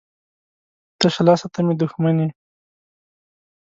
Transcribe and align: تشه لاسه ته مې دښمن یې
تشه 0.99 1.21
لاسه 1.27 1.47
ته 1.53 1.59
مې 1.65 1.73
دښمن 1.81 2.15
یې 2.23 2.29